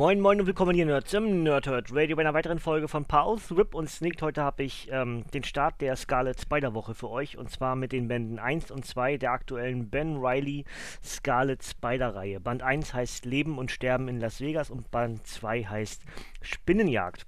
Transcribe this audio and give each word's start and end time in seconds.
Moin 0.00 0.18
Moin 0.18 0.40
und 0.40 0.46
willkommen 0.46 0.74
hier 0.74 0.86
Nerds 0.86 1.12
im 1.12 1.42
Nerdhurt 1.42 1.94
Radio 1.94 2.16
bei 2.16 2.22
einer 2.22 2.32
weiteren 2.32 2.58
Folge 2.58 2.88
von 2.88 3.04
Pause, 3.04 3.54
Rip 3.54 3.74
und 3.74 3.90
Sneaked. 3.90 4.22
Heute 4.22 4.42
habe 4.42 4.62
ich 4.62 4.88
ähm, 4.90 5.24
den 5.34 5.44
Start 5.44 5.78
der 5.82 5.94
Scarlet 5.94 6.40
Spider 6.40 6.72
Woche 6.72 6.94
für 6.94 7.10
euch 7.10 7.36
und 7.36 7.50
zwar 7.50 7.76
mit 7.76 7.92
den 7.92 8.08
Bänden 8.08 8.38
1 8.38 8.70
und 8.70 8.86
2 8.86 9.18
der 9.18 9.32
aktuellen 9.32 9.90
Ben 9.90 10.16
Riley 10.16 10.64
Scarlet 11.04 11.62
Spider 11.62 12.14
Reihe. 12.14 12.40
Band 12.40 12.62
1 12.62 12.94
heißt 12.94 13.26
Leben 13.26 13.58
und 13.58 13.70
Sterben 13.70 14.08
in 14.08 14.20
Las 14.20 14.40
Vegas 14.40 14.70
und 14.70 14.90
Band 14.90 15.26
2 15.26 15.64
heißt 15.64 16.02
Spinnenjagd. 16.40 17.26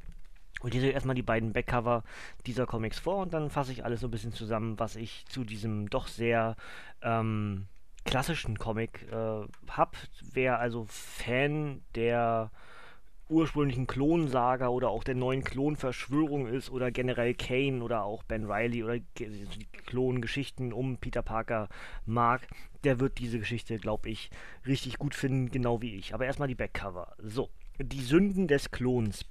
Und 0.63 0.73
hier 0.73 0.80
sehe 0.80 0.93
erstmal 0.93 1.15
die 1.15 1.21
beiden 1.21 1.52
Backcover 1.52 2.05
dieser 2.47 2.65
Comics 2.65 2.99
vor 2.99 3.19
und 3.19 3.35
dann 3.35 3.51
fasse 3.51 3.73
ich 3.73 3.85
alles 3.85 4.01
so 4.01 4.07
ein 4.07 4.13
bisschen 4.13 4.33
zusammen, 4.33 4.79
was 4.79 4.97
ich 4.97 5.27
zu 5.29 5.45
diesem 5.45 5.91
doch 5.91 6.07
sehr 6.09 6.57
ähm, 7.02 7.66
klassischen 8.05 8.59
Comic 8.59 9.06
äh, 9.11 9.46
habe. 9.68 9.96
Wer 10.32 10.59
also 10.59 10.87
Fan 10.88 11.82
der 11.95 12.51
ursprünglichen 13.29 13.87
Klonsaga 13.87 14.68
oder 14.68 14.90
auch 14.90 15.04
der 15.04 15.15
neuen 15.15 15.43
Klonverschwörung 15.43 16.46
ist 16.46 16.71
oder 16.71 16.90
generell 16.90 17.35
Kane 17.35 17.82
oder 17.82 18.04
auch 18.04 18.23
Ben 18.24 18.45
Riley 18.51 18.85
oder 18.85 18.99
die 18.99 19.66
Klongeschichten 19.87 20.73
um 20.73 20.99
Peter 20.99 21.23
Parker 21.23 21.68
mag, 22.04 22.46
der 22.85 23.01
wird 23.01 23.18
diese 23.18 23.38
Geschichte, 23.38 23.79
glaube 23.79 24.10
ich, 24.10 24.30
richtig 24.66 24.99
gut 24.99 25.15
finden, 25.15 25.51
genau 25.51 25.80
wie 25.80 25.96
ich. 25.96 26.15
Aber 26.15 26.27
erstmal 26.27 26.49
die 26.49 26.55
Backcover. 26.55 27.15
So, 27.18 27.49
die 27.79 28.02
Sünden 28.02 28.49
des 28.49 28.71
Klons. 28.71 29.24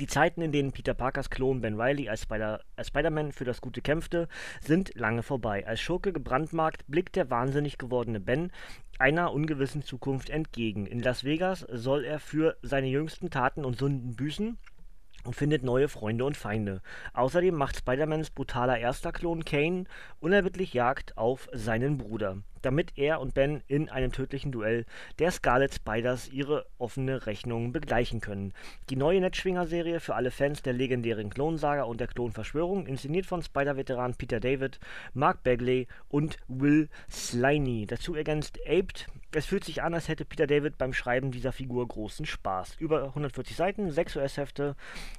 Die 0.00 0.06
Zeiten, 0.06 0.42
in 0.42 0.52
denen 0.52 0.72
Peter 0.72 0.94
Parkers 0.94 1.30
Klon 1.30 1.60
Ben 1.60 1.80
Riley 1.80 2.08
als, 2.08 2.22
Spider 2.22 2.60
als 2.76 2.88
Spider-Man 2.88 3.32
für 3.32 3.44
das 3.44 3.60
Gute 3.60 3.82
kämpfte, 3.82 4.28
sind 4.60 4.94
lange 4.94 5.22
vorbei. 5.22 5.66
Als 5.66 5.80
Schurke 5.80 6.12
gebrandmarkt 6.12 6.84
blickt 6.88 7.14
der 7.16 7.30
wahnsinnig 7.30 7.78
gewordene 7.78 8.20
Ben 8.20 8.50
einer 8.98 9.32
ungewissen 9.32 9.82
Zukunft 9.82 10.30
entgegen. 10.30 10.86
In 10.86 11.00
Las 11.00 11.24
Vegas 11.24 11.66
soll 11.70 12.04
er 12.04 12.20
für 12.20 12.56
seine 12.62 12.88
jüngsten 12.88 13.30
Taten 13.30 13.64
und 13.64 13.78
Sünden 13.78 14.16
büßen 14.16 14.58
und 15.24 15.36
findet 15.36 15.62
neue 15.62 15.88
Freunde 15.88 16.24
und 16.24 16.36
Feinde. 16.36 16.80
Außerdem 17.12 17.54
macht 17.54 17.76
Spider-Mans 17.76 18.30
brutaler 18.30 18.78
erster 18.78 19.12
Klon 19.12 19.44
Kane 19.44 19.84
unerbittlich 20.20 20.72
Jagd 20.74 21.16
auf 21.16 21.48
seinen 21.52 21.98
Bruder 21.98 22.38
damit 22.62 22.92
er 22.96 23.20
und 23.20 23.34
Ben 23.34 23.62
in 23.66 23.88
einem 23.88 24.12
tödlichen 24.12 24.52
Duell 24.52 24.86
der 25.18 25.30
Scarlet 25.30 25.74
Spiders 25.74 26.28
ihre 26.28 26.66
offene 26.78 27.26
Rechnung 27.26 27.72
begleichen 27.72 28.20
können. 28.20 28.54
Die 28.88 28.96
neue 28.96 29.20
Netzschwinger-Serie 29.20 30.00
für 30.00 30.14
alle 30.14 30.30
Fans 30.30 30.62
der 30.62 30.72
legendären 30.72 31.30
Klonsaga 31.30 31.82
und 31.82 32.00
der 32.00 32.06
Klonverschwörung, 32.06 32.86
inszeniert 32.86 33.26
von 33.26 33.42
Spider-Veteran 33.42 34.14
Peter 34.14 34.40
David, 34.40 34.78
Mark 35.12 35.42
Bagley 35.42 35.88
und 36.08 36.38
Will 36.48 36.88
Sliney. 37.10 37.86
Dazu 37.86 38.14
ergänzt 38.14 38.58
Aped. 38.66 39.06
Es 39.34 39.46
fühlt 39.46 39.64
sich 39.64 39.82
an, 39.82 39.94
als 39.94 40.08
hätte 40.08 40.26
Peter 40.26 40.46
David 40.46 40.76
beim 40.76 40.92
Schreiben 40.92 41.30
dieser 41.30 41.52
Figur 41.52 41.88
großen 41.88 42.26
Spaß. 42.26 42.76
Über 42.78 43.04
140 43.04 43.56
Seiten, 43.56 43.90
6 43.90 44.16
US-Hefte, 44.16 44.76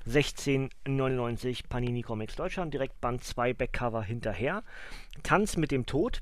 16,99 0.08 1.68
Panini 1.68 2.04
Comics 2.04 2.36
Deutschland, 2.36 2.72
direkt 2.76 3.02
Band 3.02 3.24
2 3.24 3.56
Backcover 3.56 4.04
hinterher. 4.04 4.62
Tanz 5.24 5.58
mit 5.58 5.72
dem 5.72 5.88
Tod, 5.88 6.20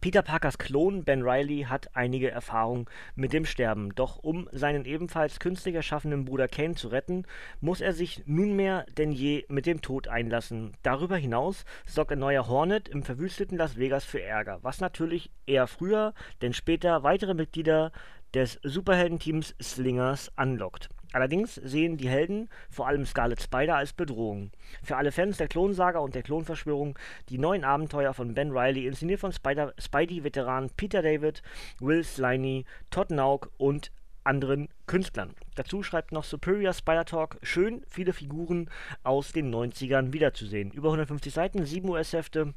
Peter 0.00 0.22
Parkers 0.22 0.58
Klon 0.58 1.02
Ben 1.02 1.22
Riley 1.22 1.62
hat 1.62 1.96
einige 1.96 2.30
Erfahrung 2.30 2.88
mit 3.16 3.32
dem 3.32 3.44
Sterben, 3.44 3.92
doch 3.96 4.18
um 4.18 4.48
seinen 4.52 4.84
ebenfalls 4.84 5.40
künstlich 5.40 5.74
erschaffenen 5.74 6.24
Bruder 6.24 6.46
Kane 6.46 6.76
zu 6.76 6.88
retten, 6.88 7.24
muss 7.60 7.80
er 7.80 7.92
sich 7.92 8.22
nunmehr 8.24 8.86
denn 8.96 9.10
je 9.10 9.44
mit 9.48 9.66
dem 9.66 9.82
Tod 9.82 10.06
einlassen. 10.06 10.76
Darüber 10.84 11.16
hinaus 11.16 11.64
sorgt 11.84 12.12
ein 12.12 12.20
neuer 12.20 12.46
Hornet 12.46 12.88
im 12.88 13.02
verwüsteten 13.02 13.58
Las 13.58 13.76
Vegas 13.76 14.04
für 14.04 14.22
Ärger, 14.22 14.60
was 14.62 14.80
natürlich 14.80 15.32
eher 15.46 15.66
früher, 15.66 16.14
denn 16.42 16.52
später 16.52 17.02
weitere 17.02 17.34
Mitglieder 17.34 17.90
des 18.34 18.60
Superheldenteams 18.62 19.56
Slingers 19.60 20.30
anlockt 20.36 20.90
Allerdings 21.12 21.54
sehen 21.54 21.96
die 21.96 22.08
Helden, 22.08 22.48
vor 22.70 22.86
allem 22.86 23.06
Scarlet 23.06 23.40
Spider, 23.40 23.76
als 23.76 23.92
Bedrohung. 23.92 24.50
Für 24.82 24.96
alle 24.96 25.12
Fans 25.12 25.38
der 25.38 25.48
Klonsaga 25.48 25.98
und 26.00 26.14
der 26.14 26.22
Klonverschwörung 26.22 26.98
die 27.28 27.38
neuen 27.38 27.64
Abenteuer 27.64 28.12
von 28.12 28.34
Ben 28.34 28.50
Riley, 28.50 28.86
inszeniert 28.86 29.20
von 29.20 29.32
Spidey-Veteranen 29.32 30.70
Peter 30.76 31.02
David, 31.02 31.42
Will 31.80 32.04
Sliney, 32.04 32.64
Todd 32.90 33.10
Nauk 33.10 33.50
und 33.56 33.90
anderen 34.24 34.68
Künstlern. 34.86 35.34
Dazu 35.54 35.82
schreibt 35.82 36.12
noch 36.12 36.24
Superior 36.24 36.74
Spider 36.74 37.06
Talk, 37.06 37.38
schön 37.42 37.82
viele 37.88 38.12
Figuren 38.12 38.68
aus 39.02 39.32
den 39.32 39.52
90ern 39.54 40.12
wiederzusehen. 40.12 40.70
Über 40.70 40.88
150 40.88 41.32
Seiten, 41.32 41.64
7 41.64 41.88
US-Hefte, 41.88 42.52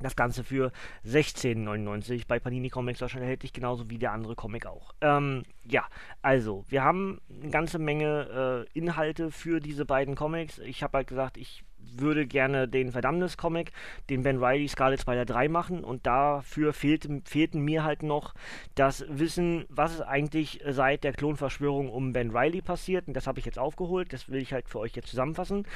das 0.00 0.16
Ganze 0.16 0.44
für 0.44 0.72
16,99 1.06 2.26
bei 2.26 2.38
Panini 2.38 2.68
Comics 2.68 2.98
Deutschland 2.98 3.22
erhältlich, 3.22 3.52
genauso 3.52 3.90
wie 3.90 3.98
der 3.98 4.12
andere 4.12 4.34
Comic 4.34 4.66
auch. 4.66 4.92
Ähm, 5.00 5.44
ja, 5.64 5.86
also, 6.22 6.64
wir 6.68 6.82
haben 6.82 7.20
eine 7.30 7.50
ganze 7.50 7.78
Menge 7.78 8.66
äh, 8.74 8.78
Inhalte 8.78 9.30
für 9.30 9.60
diese 9.60 9.84
beiden 9.84 10.14
Comics. 10.14 10.58
Ich 10.58 10.82
habe 10.82 10.98
halt 10.98 11.06
gesagt, 11.06 11.36
ich 11.36 11.64
würde 11.96 12.26
gerne 12.26 12.68
den 12.68 12.92
Verdammnis-Comic, 12.92 13.72
den 14.10 14.22
Ben 14.22 14.42
Riley 14.42 14.68
Scarlet 14.68 15.00
Spider 15.00 15.24
3 15.24 15.48
machen. 15.48 15.84
Und 15.84 16.06
dafür 16.06 16.72
fehlte, 16.72 17.22
fehlten 17.24 17.60
mir 17.60 17.84
halt 17.84 18.02
noch 18.02 18.34
das 18.74 19.04
Wissen, 19.08 19.64
was 19.68 19.94
ist 19.94 20.00
eigentlich 20.02 20.60
seit 20.68 21.04
der 21.04 21.12
Klonverschwörung 21.12 21.90
um 21.90 22.12
Ben 22.12 22.36
Riley 22.36 22.62
passiert. 22.62 23.08
Und 23.08 23.14
das 23.14 23.26
habe 23.26 23.38
ich 23.38 23.44
jetzt 23.44 23.58
aufgeholt, 23.58 24.12
das 24.12 24.28
will 24.28 24.40
ich 24.40 24.52
halt 24.52 24.68
für 24.68 24.78
euch 24.78 24.94
jetzt 24.94 25.08
zusammenfassen. 25.08 25.66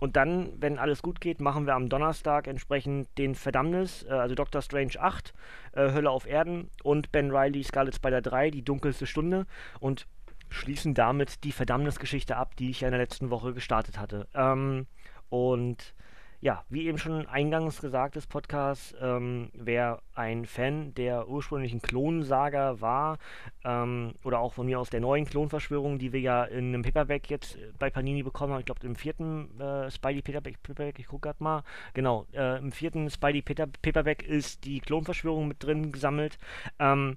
Und 0.00 0.16
dann, 0.16 0.52
wenn 0.60 0.78
alles 0.78 1.02
gut 1.02 1.20
geht, 1.20 1.40
machen 1.40 1.66
wir 1.66 1.74
am 1.74 1.88
Donnerstag 1.88 2.46
entsprechend 2.46 3.08
den 3.18 3.34
Verdammnis, 3.34 4.04
äh, 4.08 4.12
also 4.12 4.34
Doctor 4.34 4.62
Strange 4.62 4.98
8, 4.98 5.34
äh, 5.72 5.92
Hölle 5.92 6.10
auf 6.10 6.26
Erden 6.26 6.70
und 6.82 7.12
Ben 7.12 7.30
Riley 7.30 7.64
Scarlet 7.64 7.94
Spider 7.94 8.20
3, 8.20 8.50
die 8.50 8.62
dunkelste 8.62 9.06
Stunde. 9.06 9.46
Und 9.80 10.06
schließen 10.50 10.94
damit 10.94 11.44
die 11.44 11.52
Verdammnisgeschichte 11.52 12.36
ab, 12.36 12.56
die 12.56 12.70
ich 12.70 12.80
ja 12.80 12.88
in 12.88 12.92
der 12.92 13.00
letzten 13.00 13.30
Woche 13.30 13.52
gestartet 13.52 13.98
hatte. 13.98 14.28
Ähm, 14.34 14.86
und 15.30 15.94
ja, 16.40 16.64
wie 16.68 16.86
eben 16.86 16.98
schon 16.98 17.26
eingangs 17.26 17.80
gesagt 17.80 18.14
des 18.14 18.28
Podcasts, 18.28 18.94
ähm, 19.00 19.50
wer 19.54 20.00
ein 20.14 20.46
Fan 20.46 20.94
der 20.94 21.28
ursprünglichen 21.28 21.82
Klonsaga 21.82 22.80
war, 22.80 23.18
ähm, 23.64 24.14
oder 24.22 24.38
auch 24.38 24.52
von 24.52 24.66
mir 24.66 24.78
aus 24.78 24.88
der 24.88 25.00
neuen 25.00 25.24
Klonverschwörung, 25.24 25.98
die 25.98 26.12
wir 26.12 26.20
ja 26.20 26.44
in 26.44 26.68
einem 26.68 26.82
Paperback 26.82 27.28
jetzt 27.28 27.56
äh, 27.56 27.72
bei 27.78 27.90
Panini 27.90 28.22
bekommen 28.22 28.52
haben, 28.52 28.60
ich 28.60 28.66
glaube 28.66 28.86
im 28.86 28.94
vierten 28.94 29.60
äh, 29.60 29.90
Spidey 29.90 30.22
Paperback, 30.22 30.98
ich 31.00 31.08
gucke 31.08 31.28
gerade 31.28 31.42
mal, 31.42 31.64
genau, 31.92 32.26
äh, 32.32 32.58
im 32.58 32.70
vierten 32.70 33.10
Spidey 33.10 33.42
Paperback 33.42 34.22
ist 34.22 34.64
die 34.64 34.78
Klonverschwörung 34.78 35.48
mit 35.48 35.64
drin 35.64 35.90
gesammelt. 35.90 36.38
Ähm, 36.78 37.16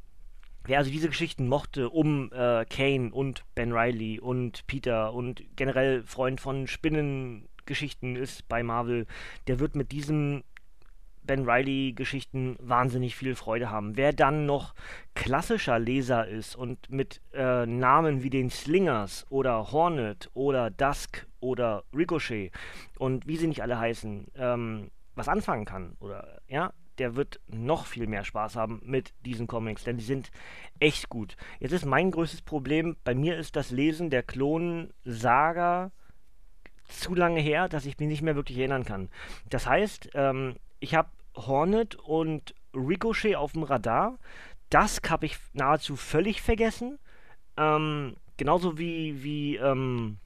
Wer 0.64 0.78
also 0.78 0.92
diese 0.92 1.10
Geschichten 1.10 1.48
mochte 1.48 1.90
um 1.90 2.32
äh, 2.32 2.66
Kane 2.66 3.12
und 3.12 3.44
Ben 3.56 3.72
Riley 3.72 4.20
und 4.20 4.68
Peter 4.68 5.12
und 5.12 5.44
generell 5.56 6.04
Freund 6.04 6.40
von 6.40 6.68
Spinnen 6.68 7.48
Geschichten 7.66 8.16
ist 8.16 8.48
bei 8.48 8.64
Marvel, 8.64 9.06
der 9.48 9.60
wird 9.60 9.76
mit 9.76 9.92
diesen 9.92 10.44
Ben 11.24 11.48
Riley-Geschichten 11.48 12.56
wahnsinnig 12.60 13.16
viel 13.16 13.36
Freude 13.36 13.70
haben. 13.70 13.96
Wer 13.96 14.12
dann 14.12 14.46
noch 14.46 14.74
klassischer 15.14 15.78
Leser 15.78 16.28
ist 16.28 16.56
und 16.56 16.90
mit 16.90 17.22
äh, 17.34 17.66
Namen 17.66 18.24
wie 18.24 18.30
den 18.30 18.50
Slingers 18.50 19.26
oder 19.30 19.72
Hornet 19.72 20.30
oder 20.34 20.72
Dusk 20.72 21.28
oder 21.40 21.84
Ricochet 21.96 22.52
und 22.98 23.28
wie 23.28 23.38
sie 23.38 23.48
nicht 23.48 23.62
alle 23.62 23.78
heißen, 23.78 24.28
ähm, 24.36 24.92
was 25.16 25.28
anfangen 25.28 25.66
kann 25.66 25.96
oder 26.00 26.42
ja, 26.48 26.74
der 26.98 27.16
wird 27.16 27.40
noch 27.48 27.86
viel 27.86 28.08
mehr 28.08 28.24
Spaß 28.24 28.56
haben 28.56 28.82
mit 28.84 29.14
diesen 29.26 29.48
Comics, 29.48 29.84
denn 29.84 29.98
die 29.98 30.04
sind 30.04 30.32
echt 30.80 31.10
gut. 31.10 31.36
Jetzt 31.60 31.72
ist 31.72 31.86
mein 31.86 32.12
größtes 32.12 32.42
Problem, 32.42 32.98
bei 33.04 33.16
mir 33.16 33.38
ist 33.38 33.56
das 33.56 33.72
Lesen 33.72 34.10
der 34.10 34.24
Klon-Saga 34.24 35.92
zu 37.00 37.16
lange 37.16 37.40
her, 37.40 37.70
dass 37.70 37.86
ich 37.86 38.00
mich 38.00 38.08
nicht 38.08 38.22
mehr 38.22 38.36
wirklich 38.36 38.58
erinnern 38.58 38.86
kann. 38.86 39.10
Das 39.50 39.66
heißt, 39.68 40.12
ähm, 40.14 40.56
ich 40.80 40.96
habe 40.96 41.10
Hornet 41.36 41.96
und 41.96 42.54
Ricochet 42.74 43.36
auf 43.36 43.54
dem 43.54 43.64
Radar. 43.64 44.18
Das 44.70 45.02
habe 45.10 45.26
ich 45.26 45.38
nahezu 45.54 45.96
völlig 45.96 46.42
vergessen. 46.42 47.00
Ähm, 47.58 48.16
genauso 48.38 48.78
wie, 48.78 49.24
wie 49.24 49.58
ähm, 49.58 50.18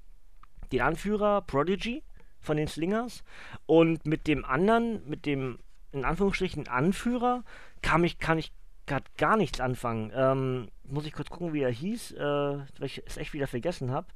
den 0.71 0.81
Anführer 0.81 1.41
Prodigy 1.41 2.03
von 2.39 2.57
den 2.57 2.67
Slingers. 2.67 3.23
Und 3.65 4.05
mit 4.05 4.27
dem 4.27 4.45
anderen, 4.45 5.07
mit 5.07 5.25
dem 5.25 5.59
in 5.91 6.05
Anführungsstrichen 6.05 6.67
Anführer, 6.67 7.43
kam 7.81 8.03
ich, 8.03 8.19
kann 8.19 8.37
ich 8.37 8.51
gerade 8.85 9.05
gar 9.17 9.37
nichts 9.37 9.59
anfangen. 9.59 10.11
Ähm, 10.13 10.67
muss 10.83 11.05
ich 11.05 11.13
kurz 11.13 11.29
gucken, 11.29 11.53
wie 11.53 11.61
er 11.61 11.71
hieß, 11.71 12.11
äh, 12.13 12.19
weil 12.19 12.67
ich 12.79 13.01
es 13.05 13.17
echt 13.17 13.33
wieder 13.33 13.47
vergessen 13.47 13.91
habe. 13.91 14.07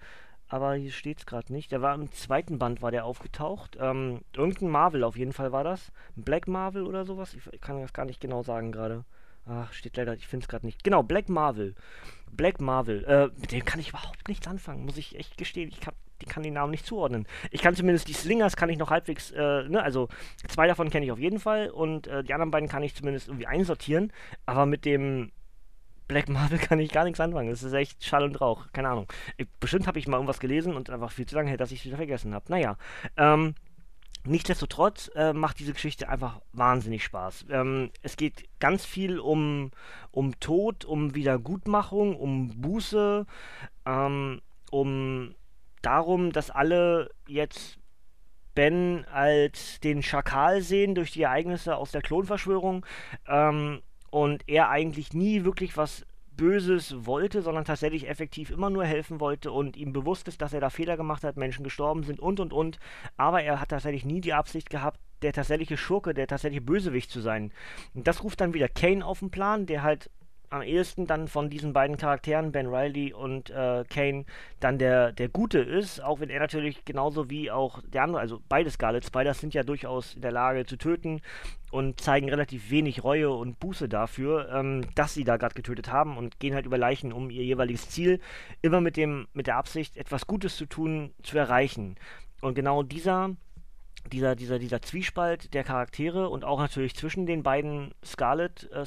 Aber 0.49 0.73
hier 0.73 0.91
steht 0.91 1.19
es 1.19 1.25
gerade 1.25 1.53
nicht. 1.53 1.71
Der 1.71 1.81
war 1.81 1.93
im 1.93 2.11
zweiten 2.11 2.57
Band, 2.57 2.81
war 2.81 2.91
der 2.91 3.05
aufgetaucht. 3.05 3.77
Ähm, 3.79 4.21
irgendein 4.35 4.69
Marvel 4.69 5.03
auf 5.03 5.15
jeden 5.15 5.31
Fall 5.31 5.51
war 5.51 5.63
das. 5.63 5.91
Black 6.15 6.47
Marvel 6.47 6.85
oder 6.85 7.05
sowas. 7.05 7.35
Ich 7.51 7.61
kann 7.61 7.79
das 7.79 7.93
gar 7.93 8.05
nicht 8.05 8.19
genau 8.19 8.41
sagen 8.41 8.71
gerade. 8.71 9.05
Ach, 9.45 9.71
steht 9.73 9.97
leider, 9.97 10.13
ich 10.15 10.27
finde 10.27 10.43
es 10.43 10.47
gerade 10.47 10.65
nicht. 10.65 10.83
Genau, 10.83 11.03
Black 11.03 11.29
Marvel. 11.29 11.75
Black 12.31 12.59
Marvel. 12.59 13.03
Äh, 13.05 13.29
mit 13.39 13.51
dem 13.51 13.63
kann 13.63 13.79
ich 13.79 13.89
überhaupt 13.89 14.27
nichts 14.27 14.47
anfangen, 14.47 14.85
muss 14.85 14.97
ich 14.97 15.15
echt 15.17 15.37
gestehen. 15.37 15.69
Ich 15.69 15.79
kann, 15.79 15.93
die 16.21 16.25
kann 16.25 16.43
den 16.43 16.53
Namen 16.53 16.71
nicht 16.71 16.85
zuordnen. 16.85 17.27
Ich 17.51 17.61
kann 17.61 17.75
zumindest 17.75 18.07
die 18.07 18.13
Slingers 18.13 18.55
kann 18.55 18.69
ich 18.69 18.77
noch 18.77 18.89
halbwegs, 18.89 19.31
äh, 19.31 19.63
ne, 19.69 19.81
also 19.81 20.09
zwei 20.47 20.67
davon 20.67 20.89
kenne 20.89 21.05
ich 21.05 21.11
auf 21.11 21.19
jeden 21.19 21.39
Fall 21.39 21.69
und 21.69 22.07
äh, 22.07 22.23
die 22.23 22.33
anderen 22.33 22.51
beiden 22.51 22.69
kann 22.69 22.83
ich 22.83 22.95
zumindest 22.95 23.27
irgendwie 23.27 23.47
einsortieren. 23.47 24.11
Aber 24.45 24.65
mit 24.65 24.85
dem 24.85 25.31
Black 26.09 26.27
Marvel 26.27 26.57
kann 26.59 26.79
ich 26.79 26.91
gar 26.91 27.05
nichts 27.05 27.21
anfangen. 27.21 27.49
Das 27.49 27.63
ist 27.63 27.71
echt 27.71 28.03
Schall 28.03 28.23
und 28.23 28.41
Rauch. 28.41 28.65
Keine 28.73 28.89
Ahnung. 28.89 29.07
Ich, 29.37 29.47
bestimmt 29.61 29.87
habe 29.87 29.97
ich 29.97 30.07
mal 30.07 30.17
irgendwas 30.17 30.41
gelesen 30.41 30.75
und 30.75 30.89
einfach 30.89 31.13
viel 31.13 31.25
zu 31.25 31.35
lange 31.35 31.49
her, 31.49 31.57
dass 31.57 31.71
ich 31.71 31.79
es 31.79 31.85
wieder 31.85 31.95
vergessen 31.95 32.33
habe. 32.33 32.45
Naja. 32.49 32.75
Ähm, 33.15 33.55
Nichtsdestotrotz 34.25 35.09
äh, 35.15 35.31
macht 35.31 35.59
diese 35.59 35.71
Geschichte 35.71 36.09
einfach 36.09 36.41
wahnsinnig 36.51 37.05
Spaß. 37.05 37.45
Ähm, 37.51 37.89
es 38.01 38.17
geht 38.17 38.43
ganz 38.59 38.85
viel 38.85 39.17
um, 39.17 39.71
um 40.11 40.37
Tod, 40.41 40.83
um 40.83 41.15
Wiedergutmachung, 41.15 42.17
um 42.17 42.49
Buße, 42.59 43.25
ähm, 43.85 44.41
um 44.71 45.35
darum, 45.81 46.33
dass 46.33 46.49
alle 46.51 47.11
jetzt 47.27 47.79
Ben 48.55 49.05
als 49.05 49.79
den 49.79 50.03
Schakal 50.03 50.61
sehen 50.61 50.95
durch 50.95 51.11
die 51.11 51.21
Ereignisse 51.21 51.77
aus 51.77 51.91
der 51.91 52.01
Klonverschwörung 52.01 52.85
ähm, 53.25 53.81
und 54.11 54.43
er 54.47 54.69
eigentlich 54.69 55.13
nie 55.13 55.43
wirklich 55.43 55.77
was 55.77 56.05
Böses 56.39 57.05
wollte, 57.05 57.41
sondern 57.41 57.65
tatsächlich 57.65 58.07
effektiv 58.07 58.49
immer 58.49 58.69
nur 58.69 58.85
helfen 58.85 59.19
wollte 59.19 59.51
und 59.51 59.75
ihm 59.75 59.91
bewusst 59.91 60.27
ist, 60.29 60.41
dass 60.41 60.53
er 60.53 60.61
da 60.61 60.69
Fehler 60.69 60.95
gemacht 60.95 61.23
hat, 61.25 61.35
Menschen 61.35 61.65
gestorben 61.65 62.03
sind 62.03 62.19
und 62.19 62.39
und 62.39 62.53
und. 62.53 62.79
Aber 63.17 63.43
er 63.43 63.59
hat 63.59 63.69
tatsächlich 63.69 64.05
nie 64.05 64.21
die 64.21 64.33
Absicht 64.33 64.69
gehabt, 64.69 65.01
der 65.21 65.33
tatsächliche 65.33 65.75
Schurke, 65.75 66.13
der 66.13 66.27
tatsächliche 66.27 66.61
Bösewicht 66.61 67.11
zu 67.11 67.19
sein. 67.19 67.51
Und 67.93 68.07
das 68.07 68.23
ruft 68.23 68.39
dann 68.39 68.53
wieder 68.53 68.69
Kane 68.69 69.05
auf 69.05 69.19
den 69.19 69.31
Plan, 69.31 69.65
der 69.65 69.83
halt 69.83 70.09
am 70.49 70.61
ehesten 70.61 71.07
dann 71.07 71.27
von 71.27 71.49
diesen 71.49 71.73
beiden 71.73 71.97
Charakteren, 71.97 72.51
Ben 72.51 72.67
Riley 72.67 73.13
und 73.13 73.49
äh, 73.49 73.83
Kane, 73.89 74.25
dann 74.59 74.79
der, 74.79 75.11
der 75.11 75.29
Gute 75.29 75.59
ist, 75.59 76.01
auch 76.01 76.19
wenn 76.19 76.29
er 76.29 76.39
natürlich 76.39 76.85
genauso 76.85 77.29
wie 77.29 77.51
auch 77.51 77.81
der 77.87 78.03
andere, 78.03 78.21
also 78.21 78.41
beide 78.49 78.69
Scarlet 78.69 79.05
Spiders 79.05 79.39
sind 79.39 79.53
ja 79.53 79.63
durchaus 79.63 80.15
in 80.15 80.21
der 80.21 80.31
Lage 80.31 80.65
zu 80.65 80.77
töten 80.77 81.21
und 81.71 82.01
zeigen 82.01 82.29
relativ 82.29 82.71
wenig 82.71 83.03
Reue 83.03 83.29
und 83.29 83.59
Buße 83.59 83.87
dafür, 83.87 84.49
ähm, 84.53 84.85
dass 84.95 85.13
sie 85.13 85.23
da 85.23 85.37
gerade 85.37 85.55
getötet 85.55 85.91
haben 85.91 86.17
und 86.17 86.39
gehen 86.39 86.55
halt 86.55 86.65
über 86.65 86.77
Leichen, 86.77 87.13
um 87.13 87.29
ihr 87.29 87.43
jeweiliges 87.43 87.89
Ziel 87.89 88.19
immer 88.61 88.81
mit 88.81 88.97
dem, 88.97 89.27
mit 89.33 89.47
der 89.47 89.57
Absicht, 89.57 89.97
etwas 89.97 90.27
Gutes 90.27 90.55
zu 90.57 90.65
tun, 90.65 91.13
zu 91.23 91.37
erreichen. 91.37 91.95
Und 92.41 92.55
genau 92.55 92.83
dieser 92.83 93.35
dieser, 94.09 94.35
dieser, 94.35 94.59
dieser 94.59 94.81
Zwiespalt 94.81 95.53
der 95.53 95.63
Charaktere 95.63 96.29
und 96.29 96.43
auch 96.43 96.59
natürlich 96.59 96.95
zwischen 96.95 97.25
den 97.25 97.43
beiden 97.43 97.93
Scarlet 98.03 98.69
äh, 98.71 98.85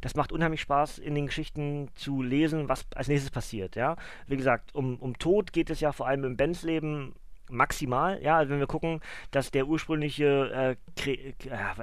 das 0.00 0.14
macht 0.14 0.32
unheimlich 0.32 0.60
Spaß, 0.60 0.98
in 0.98 1.14
den 1.14 1.26
Geschichten 1.26 1.88
zu 1.94 2.22
lesen, 2.22 2.68
was 2.68 2.86
als 2.94 3.08
nächstes 3.08 3.30
passiert, 3.30 3.76
ja. 3.76 3.96
Wie 4.26 4.36
gesagt, 4.36 4.74
um, 4.74 4.96
um 4.96 5.18
Tod 5.18 5.52
geht 5.52 5.70
es 5.70 5.80
ja 5.80 5.92
vor 5.92 6.06
allem 6.06 6.24
im 6.24 6.36
Bens 6.36 6.62
Leben 6.62 7.14
maximal, 7.50 8.22
ja, 8.22 8.36
also 8.36 8.50
wenn 8.50 8.58
wir 8.58 8.66
gucken, 8.66 9.00
dass 9.30 9.50
der 9.50 9.66
ursprüngliche 9.66 10.76
äh, 11.06 11.10
äh, 11.10 11.34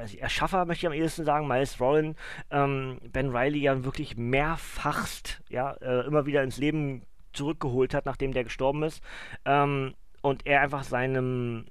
ich, 0.06 0.22
Erschaffer, 0.22 0.66
möchte 0.66 0.86
ich 0.86 0.88
am 0.88 0.94
ehesten 0.94 1.26
sagen, 1.26 1.48
Miles 1.48 1.80
Rollin, 1.80 2.16
ähm, 2.52 3.00
Ben 3.12 3.36
Riley 3.36 3.60
ja 3.60 3.84
wirklich 3.84 4.18
mehrfachst, 4.18 5.42
ja, 5.50 5.72
äh, 5.82 6.06
immer 6.06 6.26
wieder 6.26 6.44
ins 6.44 6.58
Leben 6.58 7.04
zurückgeholt 7.34 7.94
hat, 7.94 8.06
nachdem 8.06 8.34
der 8.34 8.44
gestorben 8.44 8.84
ist, 8.84 9.04
ähm, 9.46 9.94
und 10.22 10.46
er 10.46 10.62
einfach 10.62 10.84
seinem 10.84 11.66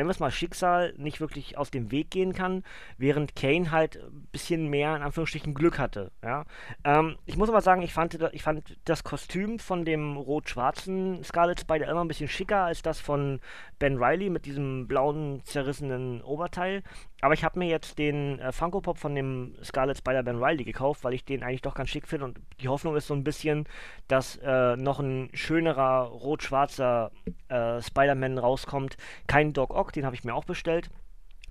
nennen 0.00 0.08
wir 0.08 0.12
es 0.12 0.20
mal 0.20 0.30
Schicksal, 0.30 0.94
nicht 0.96 1.20
wirklich 1.20 1.58
aus 1.58 1.70
dem 1.70 1.90
Weg 1.90 2.10
gehen 2.10 2.32
kann, 2.32 2.64
während 2.96 3.36
Kane 3.36 3.70
halt 3.70 3.96
ein 3.96 4.28
bisschen 4.32 4.68
mehr, 4.68 4.96
in 4.96 5.02
Anführungsstrichen, 5.02 5.52
Glück 5.52 5.78
hatte. 5.78 6.10
Ja? 6.24 6.46
Ähm, 6.84 7.18
ich 7.26 7.36
muss 7.36 7.50
aber 7.50 7.60
sagen, 7.60 7.82
ich 7.82 7.92
fand, 7.92 8.18
ich 8.32 8.42
fand 8.42 8.78
das 8.86 9.04
Kostüm 9.04 9.58
von 9.58 9.84
dem 9.84 10.16
rot-schwarzen 10.16 11.22
Scarlet 11.22 11.60
Spider 11.60 11.86
immer 11.86 12.02
ein 12.02 12.08
bisschen 12.08 12.28
schicker 12.28 12.64
als 12.64 12.80
das 12.80 12.98
von 12.98 13.40
Ben 13.78 14.02
Riley 14.02 14.30
mit 14.30 14.46
diesem 14.46 14.88
blauen, 14.88 15.42
zerrissenen 15.44 16.22
Oberteil. 16.22 16.82
Aber 17.20 17.34
ich 17.34 17.44
habe 17.44 17.58
mir 17.58 17.68
jetzt 17.68 17.98
den 17.98 18.38
äh, 18.38 18.52
Funko 18.52 18.80
Pop 18.80 18.98
von 18.98 19.14
dem 19.14 19.54
Scarlet 19.62 19.98
Spider 19.98 20.22
Ben 20.22 20.42
Riley 20.42 20.64
gekauft, 20.64 21.04
weil 21.04 21.14
ich 21.14 21.24
den 21.24 21.42
eigentlich 21.42 21.62
doch 21.62 21.74
ganz 21.74 21.90
schick 21.90 22.06
finde 22.06 22.26
und 22.26 22.40
die 22.60 22.68
Hoffnung 22.68 22.96
ist 22.96 23.06
so 23.06 23.14
ein 23.14 23.24
bisschen, 23.24 23.66
dass 24.08 24.36
äh, 24.38 24.76
noch 24.76 25.00
ein 25.00 25.30
schönerer 25.34 26.04
rot-schwarzer 26.04 27.10
äh, 27.48 27.80
Spider-Man 27.80 28.38
rauskommt. 28.38 28.96
Kein 29.26 29.52
Doc 29.52 29.74
Ock, 29.74 29.92
den 29.92 30.04
habe 30.04 30.14
ich 30.14 30.24
mir 30.24 30.34
auch 30.34 30.44
bestellt 30.44 30.90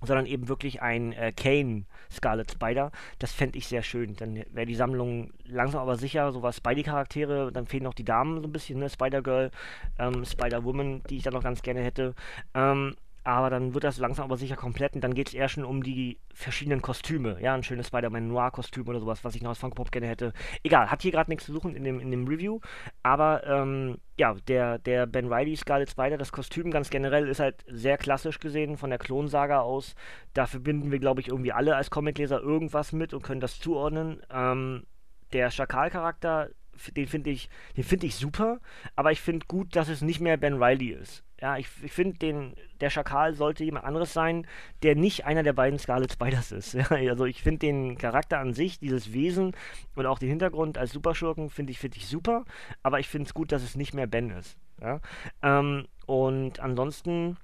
sondern 0.02 0.26
eben 0.26 0.48
wirklich 0.48 0.82
ein 0.82 1.12
äh, 1.12 1.32
Kane 1.32 1.84
Scarlet 2.10 2.50
Spider. 2.50 2.90
Das 3.18 3.32
fände 3.32 3.58
ich 3.58 3.68
sehr 3.68 3.82
schön. 3.82 4.16
Dann 4.16 4.44
wäre 4.50 4.66
die 4.66 4.74
Sammlung 4.74 5.32
langsam 5.44 5.82
aber 5.82 5.96
sicher, 5.96 6.32
so 6.32 6.42
was 6.42 6.56
Spidey-Charaktere, 6.56 7.52
dann 7.52 7.66
fehlen 7.66 7.84
noch 7.84 7.94
die 7.94 8.04
Damen 8.04 8.40
so 8.40 8.48
ein 8.48 8.52
bisschen, 8.52 8.78
ne? 8.78 8.88
Spider-Girl, 8.88 9.50
ähm, 9.98 10.24
Spider-Woman, 10.24 11.02
die 11.10 11.18
ich 11.18 11.22
dann 11.22 11.34
noch 11.34 11.42
ganz 11.42 11.62
gerne 11.62 11.82
hätte. 11.82 12.14
Ähm, 12.54 12.96
aber 13.22 13.50
dann 13.50 13.74
wird 13.74 13.84
das 13.84 13.98
langsam 13.98 14.24
aber 14.24 14.36
sicher 14.36 14.56
komplett 14.56 14.94
und 14.94 15.02
dann 15.02 15.14
geht 15.14 15.28
es 15.28 15.34
eher 15.34 15.48
schon 15.48 15.64
um 15.64 15.82
die 15.82 16.18
verschiedenen 16.32 16.80
Kostüme. 16.80 17.38
Ja, 17.40 17.54
ein 17.54 17.62
schönes 17.62 17.88
Spider-Man 17.88 18.28
Noir-Kostüm 18.28 18.88
oder 18.88 19.00
sowas, 19.00 19.24
was 19.24 19.34
ich 19.34 19.42
noch 19.42 19.50
aus 19.50 19.58
Funko 19.58 19.74
Pop 19.76 19.92
gerne 19.92 20.06
hätte. 20.08 20.32
Egal, 20.62 20.90
hat 20.90 21.02
hier 21.02 21.12
gerade 21.12 21.30
nichts 21.30 21.44
zu 21.44 21.52
suchen 21.52 21.76
in 21.76 21.84
dem, 21.84 22.00
in 22.00 22.10
dem 22.10 22.26
Review. 22.26 22.60
Aber 23.02 23.46
ähm, 23.46 23.98
ja, 24.16 24.34
der, 24.48 24.78
der 24.78 25.06
Ben 25.06 25.32
Riley 25.32 25.56
Scarlet 25.56 25.90
Spider, 25.90 26.16
das 26.16 26.32
Kostüm 26.32 26.70
ganz 26.70 26.88
generell 26.88 27.28
ist 27.28 27.40
halt 27.40 27.64
sehr 27.68 27.98
klassisch 27.98 28.38
gesehen 28.38 28.78
von 28.78 28.90
der 28.90 28.98
Klonsaga 28.98 29.60
aus. 29.60 29.94
Da 30.32 30.46
verbinden 30.46 30.90
wir, 30.90 30.98
glaube 30.98 31.20
ich, 31.20 31.28
irgendwie 31.28 31.52
alle 31.52 31.76
als 31.76 31.90
Comicleser 31.90 32.40
irgendwas 32.40 32.92
mit 32.92 33.12
und 33.12 33.22
können 33.22 33.40
das 33.40 33.60
zuordnen. 33.60 34.22
Ähm, 34.30 34.84
der 35.32 35.50
Schakal-Charakter, 35.50 36.50
den 36.96 37.06
finde 37.06 37.30
ich, 37.30 37.50
den 37.76 37.84
finde 37.84 38.06
ich 38.06 38.16
super, 38.16 38.60
aber 38.96 39.12
ich 39.12 39.20
finde 39.20 39.46
gut, 39.46 39.76
dass 39.76 39.88
es 39.88 40.02
nicht 40.02 40.20
mehr 40.20 40.36
Ben 40.36 40.62
Riley 40.62 40.88
ist. 40.88 41.22
Ja, 41.40 41.56
ich, 41.56 41.68
ich 41.82 41.92
finde, 41.92 42.52
der 42.80 42.90
Schakal 42.90 43.34
sollte 43.34 43.64
jemand 43.64 43.86
anderes 43.86 44.12
sein, 44.12 44.46
der 44.82 44.94
nicht 44.94 45.24
einer 45.24 45.42
der 45.42 45.54
beiden 45.54 45.78
Scarlet 45.78 46.12
Spiders 46.12 46.52
ist. 46.52 46.74
Ja, 46.90 47.10
also 47.10 47.24
ich 47.24 47.42
finde 47.42 47.60
den 47.60 47.96
Charakter 47.96 48.38
an 48.38 48.52
sich, 48.52 48.78
dieses 48.78 49.12
Wesen 49.12 49.56
und 49.94 50.06
auch 50.06 50.18
den 50.18 50.28
Hintergrund 50.28 50.76
als 50.76 50.92
Superschurken 50.92 51.48
finde 51.48 51.72
ich, 51.72 51.78
find 51.78 51.96
ich 51.96 52.06
super, 52.06 52.44
aber 52.82 53.00
ich 53.00 53.08
finde 53.08 53.26
es 53.26 53.34
gut, 53.34 53.52
dass 53.52 53.62
es 53.62 53.76
nicht 53.76 53.94
mehr 53.94 54.06
Ben 54.06 54.30
ist. 54.30 54.56
Ja? 54.80 55.00
Ähm, 55.42 55.86
und 56.06 56.60
ansonsten 56.60 57.36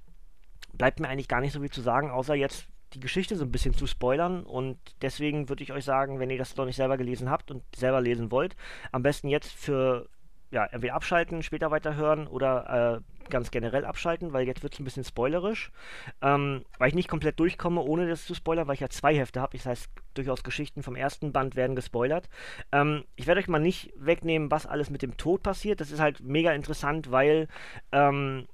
bleibt 0.75 1.01
mir 1.01 1.09
eigentlich 1.09 1.29
gar 1.29 1.41
nicht 1.41 1.53
so 1.53 1.61
viel 1.61 1.71
zu 1.71 1.81
sagen, 1.81 2.11
außer 2.11 2.35
jetzt 2.35 2.67
die 2.93 3.01
Geschichte 3.01 3.37
so 3.37 3.45
ein 3.45 3.53
bisschen 3.53 3.75
zu 3.75 3.87
spoilern 3.87 4.45
und 4.45 4.79
deswegen 5.03 5.49
würde 5.49 5.63
ich 5.63 5.73
euch 5.73 5.85
sagen, 5.85 6.19
wenn 6.19 6.31
ihr 6.31 6.39
das 6.39 6.57
noch 6.57 6.67
nicht 6.67 6.77
selber 6.77 6.97
gelesen 6.97 7.31
habt 7.31 7.51
und 7.51 7.63
selber 7.75 8.01
lesen 8.01 8.31
wollt, 8.31 8.57
am 8.93 9.03
besten 9.03 9.29
jetzt 9.29 9.53
für 9.53 10.09
ja, 10.57 10.65
entweder 10.65 10.95
abschalten, 10.95 11.43
später 11.43 11.71
weiterhören 11.71 12.27
oder 12.27 13.03
äh, 13.05 13.29
ganz 13.29 13.51
generell 13.51 13.85
abschalten, 13.85 14.33
weil 14.33 14.47
jetzt 14.47 14.63
wird 14.63 14.73
es 14.73 14.81
ein 14.81 14.85
bisschen 14.85 15.05
spoilerisch. 15.05 15.71
Ähm, 16.23 16.65
weil 16.79 16.89
ich 16.89 16.95
nicht 16.95 17.11
komplett 17.11 17.39
durchkomme, 17.39 17.83
ohne 17.83 18.09
das 18.09 18.25
zu 18.25 18.35
spoilern, 18.35 18.67
weil 18.67 18.73
ich 18.73 18.81
ja 18.81 18.89
zwei 18.89 19.15
Hefte 19.15 19.43
habe. 19.43 19.55
Das 19.55 19.67
heißt, 19.67 19.91
durchaus 20.15 20.43
Geschichten 20.45 20.83
vom 20.83 20.97
ersten 20.97 21.31
Band 21.31 21.57
werden 21.57 21.77
gespoilert. 21.77 22.31
Ähm, 22.73 23.05
ich 23.17 23.27
werde 23.27 23.41
euch 23.41 23.49
mal 23.49 23.59
nicht 23.59 23.93
wegnehmen, 23.97 24.51
was 24.51 24.65
alles 24.65 24.89
mit 24.89 25.03
dem 25.03 25.19
Tod 25.19 25.43
passiert. 25.43 25.83
Das 25.83 25.91
ist 25.91 26.01
halt 26.01 26.21
mega 26.21 26.53
interessant, 26.53 27.11
weil 27.11 27.49
ähm, 27.93 28.47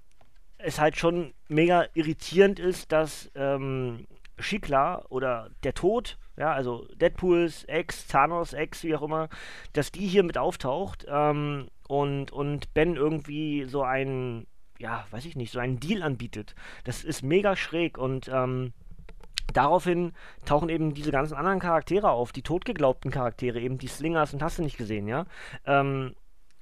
es 0.59 0.81
halt 0.81 0.97
schon 0.97 1.35
mega 1.47 1.87
irritierend 1.95 2.59
ist, 2.59 2.91
dass 2.91 3.31
ähm, 3.37 4.09
Schikla 4.41 5.05
oder 5.09 5.51
der 5.63 5.75
Tod, 5.75 6.19
ja, 6.37 6.53
also 6.53 6.87
Deadpools 6.95 7.65
Ex, 7.65 8.07
Thanos 8.07 8.53
Ex, 8.53 8.85
wie 8.85 8.95
auch 8.95 9.03
immer, 9.03 9.29
dass 9.73 9.93
die 9.93 10.07
hier 10.07 10.23
mit 10.23 10.39
auftaucht 10.39 11.07
ähm, 11.09 11.69
und, 11.89 12.33
und 12.33 12.73
Ben 12.75 12.97
irgendwie 12.97 13.65
so 13.65 13.83
ein, 13.83 14.47
ja, 14.79 15.07
weiß 15.11 15.25
ich 15.27 15.37
nicht, 15.37 15.53
so 15.53 15.59
einen 15.59 15.79
Deal 15.79 16.03
anbietet. 16.03 16.55
Das 16.85 17.05
ist 17.05 17.23
mega 17.23 17.55
schräg 17.57 17.99
und 17.99 18.31
ähm, 18.33 18.73
daraufhin 19.53 20.13
tauchen 20.47 20.69
eben 20.69 20.95
diese 20.95 21.13
ganzen 21.13 21.35
anderen 21.35 21.61
Charaktere 21.61 22.11
auf, 22.11 22.33
die 22.33 22.43
totgeglaubten 22.43 23.11
Charaktere, 23.11 23.61
eben 23.61 23.79
die 23.79 23.89
Slingers 23.89 24.33
und 24.33 24.43
hast 24.43 24.59
du 24.59 24.63
nicht 24.63 24.79
gesehen, 24.79 25.09
ja. 25.09 25.27
Ähm, 25.67 26.15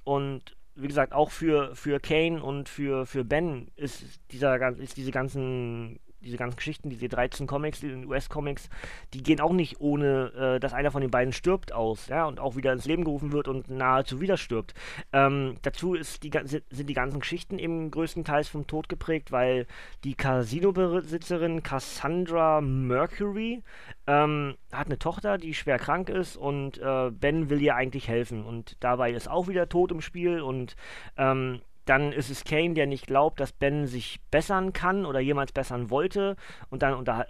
und 0.03 0.57
wie 0.75 0.87
gesagt, 0.87 1.13
auch 1.13 1.31
für, 1.31 1.75
für 1.75 1.99
Kane 1.99 2.41
und 2.41 2.69
für, 2.69 3.05
für 3.05 3.23
Ben 3.23 3.69
ist, 3.75 4.03
dieser, 4.31 4.77
ist 4.77 4.97
diese 4.97 5.11
ganzen 5.11 5.99
diese 6.23 6.37
ganzen 6.37 6.57
Geschichten, 6.57 6.89
diese 6.89 7.09
13 7.09 7.47
Comics, 7.47 7.79
die 7.79 8.05
US-Comics, 8.05 8.69
die 9.13 9.23
gehen 9.23 9.39
auch 9.39 9.53
nicht 9.53 9.79
ohne, 9.79 10.31
äh, 10.55 10.59
dass 10.59 10.73
einer 10.73 10.91
von 10.91 11.01
den 11.01 11.11
beiden 11.11 11.33
stirbt 11.33 11.73
aus, 11.73 12.07
ja, 12.07 12.25
und 12.25 12.39
auch 12.39 12.55
wieder 12.55 12.73
ins 12.73 12.85
Leben 12.85 13.03
gerufen 13.03 13.31
wird 13.31 13.47
und 13.47 13.69
nahezu 13.69 14.21
wieder 14.21 14.37
stirbt. 14.37 14.73
Ähm, 15.13 15.57
dazu 15.61 15.95
die, 15.95 16.31
sind 16.69 16.89
die 16.89 16.93
ganzen 16.93 17.19
Geschichten 17.19 17.59
eben 17.59 17.91
größtenteils 17.91 18.47
vom 18.47 18.67
Tod 18.67 18.89
geprägt, 18.89 19.31
weil 19.31 19.67
die 20.03 20.15
Casino-Besitzerin 20.15 21.63
Cassandra 21.63 22.61
Mercury 22.61 23.63
ähm, 24.07 24.55
hat 24.71 24.87
eine 24.87 24.99
Tochter, 24.99 25.37
die 25.37 25.53
schwer 25.53 25.77
krank 25.77 26.09
ist 26.09 26.37
und 26.37 26.77
äh, 26.77 27.11
Ben 27.11 27.49
will 27.49 27.61
ihr 27.61 27.75
eigentlich 27.75 28.07
helfen 28.07 28.43
und 28.45 28.77
dabei 28.79 29.11
ist 29.11 29.29
auch 29.29 29.47
wieder 29.47 29.69
Tod 29.69 29.91
im 29.91 30.01
Spiel 30.01 30.41
und 30.41 30.75
ähm, 31.17 31.61
dann 31.85 32.11
ist 32.11 32.29
es 32.29 32.43
Kane, 32.43 32.73
der 32.73 32.85
nicht 32.85 33.07
glaubt, 33.07 33.39
dass 33.39 33.51
Ben 33.51 33.87
sich 33.87 34.19
bessern 34.29 34.71
kann 34.71 35.05
oder 35.05 35.19
jemals 35.19 35.51
bessern 35.51 35.89
wollte. 35.89 36.35
Und 36.69 36.83
dann 36.83 36.93
unter, 36.93 37.25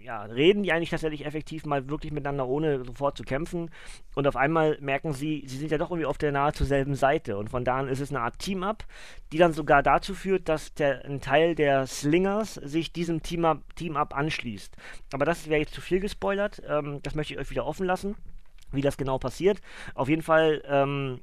ja, 0.00 0.22
reden 0.22 0.62
die 0.62 0.72
eigentlich 0.72 0.90
tatsächlich 0.90 1.24
effektiv 1.24 1.64
mal 1.66 1.88
wirklich 1.88 2.12
miteinander, 2.12 2.48
ohne 2.48 2.84
sofort 2.84 3.16
zu 3.16 3.22
kämpfen. 3.22 3.70
Und 4.14 4.26
auf 4.26 4.36
einmal 4.36 4.76
merken 4.80 5.12
sie, 5.12 5.44
sie 5.46 5.56
sind 5.58 5.70
ja 5.70 5.78
doch 5.78 5.90
irgendwie 5.90 6.06
auf 6.06 6.18
der 6.18 6.32
nahezu 6.32 6.64
selben 6.64 6.94
Seite. 6.94 7.36
Und 7.36 7.50
von 7.50 7.64
da 7.64 7.78
an 7.78 7.88
ist 7.88 8.00
es 8.00 8.10
eine 8.10 8.20
Art 8.20 8.38
Team-Up, 8.38 8.84
die 9.32 9.38
dann 9.38 9.52
sogar 9.52 9.82
dazu 9.82 10.14
führt, 10.14 10.48
dass 10.48 10.74
der, 10.74 11.04
ein 11.04 11.20
Teil 11.20 11.54
der 11.54 11.86
Slingers 11.86 12.54
sich 12.54 12.92
diesem 12.92 13.22
Team-Up 13.22 13.76
Team 13.76 13.96
anschließt. 13.96 14.76
Aber 15.12 15.24
das 15.24 15.48
wäre 15.48 15.60
jetzt 15.60 15.74
zu 15.74 15.80
viel 15.80 16.00
gespoilert. 16.00 16.62
Ähm, 16.68 17.00
das 17.02 17.14
möchte 17.14 17.34
ich 17.34 17.40
euch 17.40 17.50
wieder 17.50 17.66
offen 17.66 17.86
lassen, 17.86 18.16
wie 18.72 18.80
das 18.80 18.96
genau 18.96 19.18
passiert. 19.18 19.60
Auf 19.94 20.08
jeden 20.08 20.22
Fall 20.22 20.62
ähm, 20.66 21.20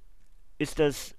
ist 0.58 0.80
das 0.80 1.16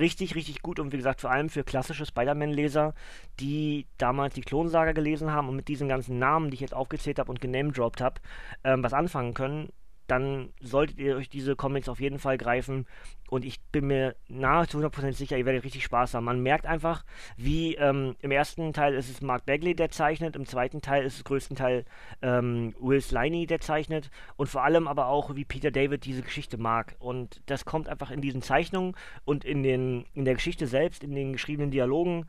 richtig, 0.00 0.34
richtig 0.34 0.62
gut 0.62 0.80
und 0.80 0.92
wie 0.92 0.96
gesagt, 0.96 1.20
vor 1.20 1.30
allem 1.30 1.48
für 1.48 1.64
klassische 1.64 2.06
Spider-Man-Leser, 2.06 2.94
die 3.38 3.86
damals 3.98 4.34
die 4.34 4.40
Klonsaga 4.40 4.92
gelesen 4.92 5.32
haben 5.32 5.48
und 5.48 5.56
mit 5.56 5.68
diesen 5.68 5.88
ganzen 5.88 6.18
Namen, 6.18 6.50
die 6.50 6.54
ich 6.54 6.60
jetzt 6.60 6.74
aufgezählt 6.74 7.18
habe 7.18 7.30
und 7.30 7.40
genamedropped 7.40 8.00
habe, 8.00 8.20
ähm, 8.64 8.82
was 8.82 8.92
anfangen 8.92 9.34
können 9.34 9.70
dann 10.10 10.52
solltet 10.60 10.98
ihr 10.98 11.16
euch 11.16 11.28
diese 11.28 11.56
Comics 11.56 11.88
auf 11.88 12.00
jeden 12.00 12.18
Fall 12.18 12.36
greifen. 12.36 12.86
Und 13.28 13.44
ich 13.44 13.60
bin 13.70 13.86
mir 13.86 14.16
nahezu 14.28 14.78
100% 14.78 15.12
sicher, 15.12 15.38
ihr 15.38 15.46
werdet 15.46 15.62
richtig 15.62 15.84
Spaß 15.84 16.14
haben. 16.14 16.24
Man 16.24 16.42
merkt 16.42 16.66
einfach, 16.66 17.04
wie 17.36 17.76
ähm, 17.76 18.16
im 18.20 18.32
ersten 18.32 18.72
Teil 18.72 18.94
ist 18.94 19.08
es 19.08 19.20
Mark 19.20 19.46
Bagley, 19.46 19.76
der 19.76 19.90
zeichnet, 19.90 20.34
im 20.34 20.46
zweiten 20.46 20.82
Teil 20.82 21.04
ist 21.04 21.16
es 21.16 21.24
größtenteils 21.24 21.84
ähm, 22.22 22.74
Will 22.80 23.00
Sliney, 23.00 23.46
der 23.46 23.60
zeichnet. 23.60 24.10
Und 24.36 24.48
vor 24.48 24.64
allem 24.64 24.88
aber 24.88 25.06
auch, 25.06 25.36
wie 25.36 25.44
Peter 25.44 25.70
David 25.70 26.04
diese 26.04 26.22
Geschichte 26.22 26.58
mag. 26.58 26.96
Und 26.98 27.40
das 27.46 27.64
kommt 27.64 27.88
einfach 27.88 28.10
in 28.10 28.20
diesen 28.20 28.42
Zeichnungen 28.42 28.96
und 29.24 29.44
in, 29.44 29.62
den, 29.62 30.06
in 30.14 30.24
der 30.24 30.34
Geschichte 30.34 30.66
selbst, 30.66 31.04
in 31.04 31.14
den 31.14 31.32
geschriebenen 31.32 31.70
Dialogen 31.70 32.26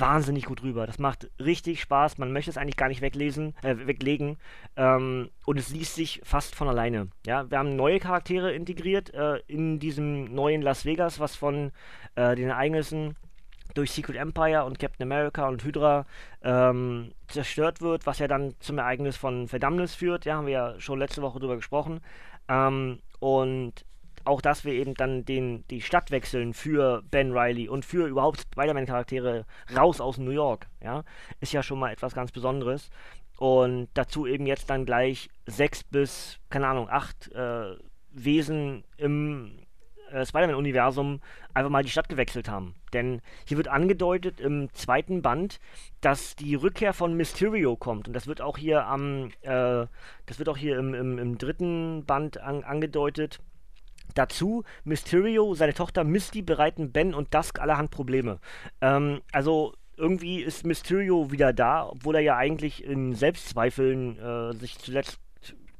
wahnsinnig 0.00 0.44
gut 0.44 0.62
rüber. 0.62 0.86
Das 0.86 0.98
macht 0.98 1.30
richtig 1.38 1.80
Spaß. 1.80 2.18
Man 2.18 2.32
möchte 2.32 2.50
es 2.50 2.56
eigentlich 2.56 2.76
gar 2.76 2.88
nicht 2.88 3.00
weglesen, 3.00 3.54
äh, 3.62 3.76
weglegen. 3.86 4.38
Ähm, 4.76 5.30
und 5.44 5.58
es 5.58 5.70
liest 5.70 5.94
sich 5.94 6.20
fast 6.24 6.54
von 6.54 6.68
alleine. 6.68 7.08
Ja, 7.26 7.50
wir 7.50 7.58
haben 7.58 7.76
neue 7.76 7.98
Charaktere 7.98 8.52
integriert 8.52 9.12
äh, 9.14 9.38
in 9.46 9.78
diesem 9.78 10.24
neuen 10.34 10.62
Las 10.62 10.84
Vegas, 10.84 11.20
was 11.20 11.36
von 11.36 11.72
äh, 12.14 12.34
den 12.36 12.48
Ereignissen 12.48 13.16
durch 13.74 13.92
Secret 13.92 14.16
Empire 14.16 14.64
und 14.64 14.78
Captain 14.78 15.04
America 15.04 15.46
und 15.46 15.62
Hydra 15.62 16.06
ähm, 16.42 17.12
zerstört 17.28 17.80
wird, 17.80 18.06
was 18.06 18.18
ja 18.18 18.26
dann 18.26 18.54
zum 18.60 18.78
Ereignis 18.78 19.16
von 19.16 19.46
Verdammnis 19.48 19.94
führt. 19.94 20.24
Ja, 20.24 20.36
haben 20.36 20.46
wir 20.46 20.52
ja 20.52 20.80
schon 20.80 20.98
letzte 20.98 21.22
Woche 21.22 21.38
drüber 21.38 21.56
gesprochen. 21.56 22.00
Ähm, 22.48 23.00
und 23.20 23.84
auch, 24.28 24.40
dass 24.40 24.64
wir 24.64 24.72
eben 24.74 24.94
dann 24.94 25.24
den, 25.24 25.66
die 25.68 25.80
Stadt 25.80 26.10
wechseln 26.10 26.54
für 26.54 27.02
Ben 27.10 27.32
Riley 27.32 27.68
und 27.68 27.84
für 27.84 28.06
überhaupt 28.06 28.40
Spider-Man-Charaktere 28.40 29.46
raus 29.76 30.00
aus 30.00 30.18
New 30.18 30.30
York, 30.30 30.68
ja, 30.82 31.02
ist 31.40 31.52
ja 31.52 31.62
schon 31.62 31.78
mal 31.78 31.92
etwas 31.92 32.14
ganz 32.14 32.30
Besonderes. 32.30 32.90
Und 33.38 33.88
dazu 33.94 34.26
eben 34.26 34.46
jetzt 34.46 34.68
dann 34.68 34.84
gleich 34.84 35.30
sechs 35.46 35.84
bis, 35.84 36.38
keine 36.50 36.66
Ahnung, 36.66 36.88
acht 36.90 37.30
äh, 37.32 37.76
Wesen 38.10 38.84
im 38.96 39.60
äh, 40.10 40.24
Spider-Man-Universum 40.24 41.20
einfach 41.54 41.70
mal 41.70 41.84
die 41.84 41.90
Stadt 41.90 42.08
gewechselt 42.08 42.48
haben. 42.48 42.74
Denn 42.92 43.20
hier 43.46 43.56
wird 43.56 43.68
angedeutet 43.68 44.40
im 44.40 44.72
zweiten 44.72 45.22
Band, 45.22 45.60
dass 46.00 46.34
die 46.36 46.54
Rückkehr 46.54 46.92
von 46.94 47.14
Mysterio 47.14 47.76
kommt. 47.76 48.08
Und 48.08 48.14
das 48.14 48.26
wird 48.26 48.40
auch 48.40 48.58
hier 48.58 48.86
am, 48.86 49.30
äh, 49.42 49.86
das 50.26 50.38
wird 50.38 50.48
auch 50.48 50.56
hier 50.56 50.78
im, 50.78 50.94
im, 50.94 51.18
im 51.18 51.38
dritten 51.38 52.04
Band 52.06 52.38
an, 52.38 52.64
angedeutet 52.64 53.40
Dazu 54.14 54.64
Mysterio, 54.84 55.54
seine 55.54 55.74
Tochter 55.74 56.04
Misty 56.04 56.42
bereiten 56.42 56.92
Ben 56.92 57.14
und 57.14 57.34
Dusk 57.34 57.60
allerhand 57.60 57.90
Probleme. 57.90 58.38
Ähm, 58.80 59.20
also 59.32 59.74
irgendwie 59.96 60.40
ist 60.40 60.64
Mysterio 60.64 61.30
wieder 61.32 61.52
da, 61.52 61.88
obwohl 61.88 62.16
er 62.16 62.20
ja 62.22 62.36
eigentlich 62.36 62.84
in 62.84 63.14
Selbstzweifeln 63.14 64.18
äh, 64.18 64.54
sich 64.54 64.78
zuletzt 64.78 65.20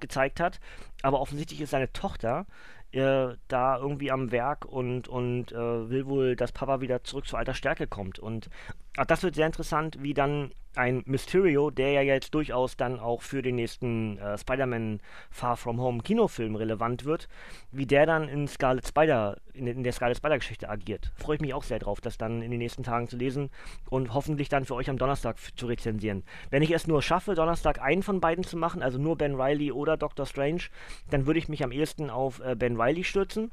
gezeigt 0.00 0.40
hat. 0.40 0.61
Aber 1.02 1.20
offensichtlich 1.20 1.61
ist 1.61 1.70
seine 1.70 1.92
Tochter 1.92 2.47
äh, 2.92 3.35
da 3.49 3.78
irgendwie 3.78 4.11
am 4.11 4.30
Werk 4.30 4.64
und, 4.64 5.08
und 5.08 5.52
äh, 5.52 5.90
will 5.90 6.06
wohl, 6.06 6.37
dass 6.37 6.52
Papa 6.52 6.80
wieder 6.80 7.04
zurück 7.04 7.26
zu 7.26 7.37
alter 7.37 7.54
Stärke 7.54 7.87
kommt. 7.87 8.18
Und 8.18 8.49
ach, 8.98 9.06
das 9.06 9.22
wird 9.22 9.36
sehr 9.36 9.46
interessant, 9.46 9.96
wie 10.02 10.12
dann 10.12 10.50
ein 10.74 11.02
Mysterio, 11.06 11.70
der 11.70 11.92
ja 11.92 12.02
jetzt 12.02 12.34
durchaus 12.34 12.76
dann 12.76 13.00
auch 13.00 13.22
für 13.22 13.42
den 13.42 13.56
nächsten 13.56 14.18
äh, 14.18 14.36
Spider-Man 14.38 15.00
Far 15.30 15.56
From 15.56 15.80
Home 15.80 16.02
Kinofilm 16.02 16.54
relevant 16.56 17.04
wird, 17.04 17.28
wie 17.72 17.86
der 17.86 18.06
dann 18.06 18.28
in 18.28 18.46
Scarlet 18.46 18.86
Spider, 18.86 19.38
in, 19.54 19.66
in 19.66 19.82
der 19.82 19.92
Scarlet 19.92 20.16
Spider-Geschichte 20.16 20.68
agiert. 20.68 21.12
Freue 21.16 21.36
ich 21.36 21.40
mich 21.40 21.54
auch 21.54 21.64
sehr 21.64 21.78
drauf, 21.78 22.00
das 22.00 22.18
dann 22.18 22.42
in 22.42 22.50
den 22.50 22.58
nächsten 22.58 22.82
Tagen 22.82 23.08
zu 23.08 23.16
lesen 23.16 23.50
und 23.88 24.14
hoffentlich 24.14 24.48
dann 24.48 24.66
für 24.66 24.74
euch 24.74 24.90
am 24.90 24.98
Donnerstag 24.98 25.36
zu 25.56 25.66
rezensieren. 25.66 26.22
Wenn 26.50 26.62
ich 26.62 26.70
es 26.70 26.86
nur 26.86 27.02
schaffe, 27.02 27.34
Donnerstag 27.34 27.80
einen 27.80 28.02
von 28.02 28.20
beiden 28.20 28.44
zu 28.44 28.56
machen, 28.56 28.82
also 28.82 28.98
nur 28.98 29.16
Ben 29.16 29.40
Riley 29.40 29.72
oder 29.72 29.96
Doctor 29.96 30.26
Strange, 30.26 30.62
dann 31.10 31.26
würde 31.26 31.38
ich 31.38 31.48
mich 31.48 31.64
am 31.64 31.72
ehesten 31.72 32.10
auf 32.10 32.40
äh, 32.40 32.54
Ben 32.54 32.80
Riley 32.80 33.04
stürzen 33.04 33.50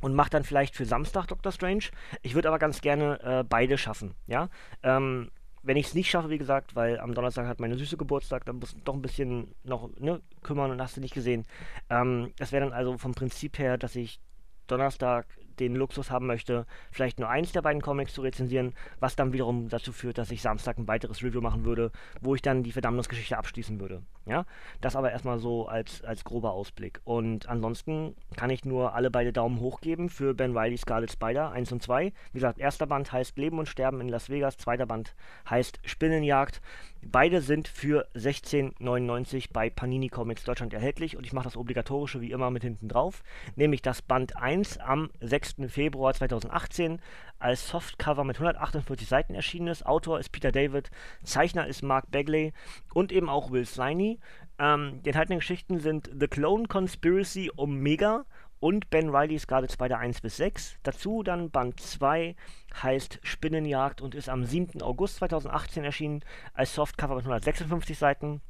und 0.00 0.14
mache 0.14 0.30
dann 0.30 0.44
vielleicht 0.44 0.74
für 0.74 0.84
Samstag 0.84 1.26
Doctor 1.26 1.52
Strange. 1.52 1.84
Ich 2.22 2.34
würde 2.34 2.48
aber 2.48 2.58
ganz 2.58 2.80
gerne 2.80 3.20
äh, 3.22 3.44
beide 3.44 3.78
schaffen, 3.78 4.14
ja. 4.26 4.48
Ähm, 4.82 5.30
wenn 5.62 5.76
ich 5.76 5.88
es 5.88 5.94
nicht 5.94 6.08
schaffe, 6.08 6.30
wie 6.30 6.38
gesagt, 6.38 6.76
weil 6.76 6.98
am 6.98 7.14
Donnerstag 7.14 7.46
hat 7.46 7.60
meine 7.60 7.76
Süße 7.76 7.96
Geburtstag, 7.96 8.44
dann 8.44 8.56
muss 8.56 8.72
ich 8.72 8.82
doch 8.84 8.94
ein 8.94 9.02
bisschen 9.02 9.54
noch 9.64 9.90
ne, 9.98 10.22
kümmern 10.42 10.70
und 10.70 10.80
hast 10.80 10.96
du 10.96 11.00
nicht 11.00 11.14
gesehen. 11.14 11.44
Ähm, 11.90 12.32
das 12.38 12.52
wäre 12.52 12.64
dann 12.64 12.72
also 12.72 12.96
vom 12.96 13.12
Prinzip 13.14 13.58
her, 13.58 13.76
dass 13.76 13.96
ich 13.96 14.20
Donnerstag 14.66 15.26
den 15.58 15.74
Luxus 15.74 16.10
haben 16.10 16.26
möchte, 16.26 16.66
vielleicht 16.90 17.18
nur 17.18 17.28
eins 17.28 17.52
der 17.52 17.62
beiden 17.62 17.82
Comics 17.82 18.14
zu 18.14 18.22
rezensieren, 18.22 18.74
was 19.00 19.16
dann 19.16 19.32
wiederum 19.32 19.68
dazu 19.68 19.92
führt, 19.92 20.18
dass 20.18 20.30
ich 20.30 20.40
Samstag 20.40 20.78
ein 20.78 20.86
weiteres 20.86 21.22
Review 21.22 21.40
machen 21.40 21.64
würde, 21.64 21.90
wo 22.20 22.34
ich 22.34 22.42
dann 22.42 22.62
die 22.62 22.72
Verdammungsgeschichte 22.72 23.36
abschließen 23.36 23.80
würde. 23.80 24.02
Ja, 24.28 24.44
das 24.82 24.94
aber 24.94 25.10
erstmal 25.10 25.38
so 25.38 25.68
als, 25.68 26.04
als 26.04 26.22
grober 26.22 26.52
Ausblick. 26.52 27.00
Und 27.04 27.48
ansonsten 27.48 28.14
kann 28.36 28.50
ich 28.50 28.66
nur 28.66 28.94
alle 28.94 29.10
beide 29.10 29.32
Daumen 29.32 29.60
hoch 29.60 29.80
geben 29.80 30.10
für 30.10 30.34
Ben 30.34 30.54
Riley 30.54 30.76
Scarlet 30.76 31.10
Spider 31.10 31.50
1 31.50 31.72
und 31.72 31.82
2. 31.82 32.12
Wie 32.12 32.12
gesagt, 32.34 32.58
erster 32.58 32.86
Band 32.86 33.10
heißt 33.10 33.38
Leben 33.38 33.58
und 33.58 33.68
Sterben 33.68 34.02
in 34.02 34.08
Las 34.10 34.28
Vegas, 34.28 34.58
zweiter 34.58 34.84
Band 34.84 35.14
heißt 35.48 35.80
Spinnenjagd. 35.82 36.60
Beide 37.00 37.40
sind 37.40 37.68
für 37.68 38.06
16,99 38.16 39.46
bei 39.52 39.70
Panini 39.70 40.08
Comics 40.08 40.44
Deutschland 40.44 40.74
erhältlich 40.74 41.16
und 41.16 41.24
ich 41.24 41.32
mache 41.32 41.44
das 41.44 41.56
obligatorische 41.56 42.20
wie 42.20 42.32
immer 42.32 42.50
mit 42.50 42.64
hinten 42.64 42.88
drauf, 42.88 43.22
nämlich 43.56 43.82
das 43.82 44.02
Band 44.02 44.36
1 44.36 44.78
am 44.78 45.08
6. 45.20 45.56
Februar 45.68 46.12
2018 46.12 47.00
als 47.38 47.68
Softcover 47.68 48.24
mit 48.24 48.36
148 48.36 49.06
Seiten 49.06 49.34
erschienen 49.34 49.68
ist. 49.68 49.86
Autor 49.86 50.18
ist 50.18 50.30
Peter 50.30 50.52
David, 50.52 50.90
Zeichner 51.22 51.66
ist 51.66 51.82
Mark 51.82 52.10
Bagley 52.10 52.52
und 52.94 53.12
eben 53.12 53.28
auch 53.28 53.50
Will 53.50 53.66
Sliney. 53.66 54.18
Ähm, 54.58 55.00
die 55.02 55.10
enthaltenen 55.10 55.40
Geschichten 55.40 55.78
sind 55.78 56.10
The 56.18 56.28
Clone 56.28 56.66
Conspiracy 56.66 57.50
Omega 57.56 58.24
und 58.60 58.90
Ben 58.90 59.10
Riley's 59.10 59.42
Scarlet 59.42 59.72
Spider 59.72 59.98
1 59.98 60.20
bis 60.20 60.36
6. 60.36 60.78
Dazu 60.82 61.22
dann 61.22 61.50
Band 61.50 61.80
2 61.80 62.34
heißt 62.82 63.20
Spinnenjagd 63.22 64.00
und 64.00 64.14
ist 64.14 64.28
am 64.28 64.44
7. 64.44 64.82
August 64.82 65.16
2018 65.16 65.84
erschienen 65.84 66.24
als 66.54 66.74
Softcover 66.74 67.14
mit 67.14 67.24
156 67.24 67.96
Seiten. 67.96 68.40